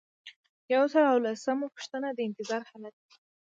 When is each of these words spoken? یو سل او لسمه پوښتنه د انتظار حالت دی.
یو 0.73 0.83
سل 0.93 1.03
او 1.11 1.17
لسمه 1.25 1.67
پوښتنه 1.75 2.07
د 2.13 2.19
انتظار 2.27 2.61
حالت 2.69 2.95
دی. 3.03 3.13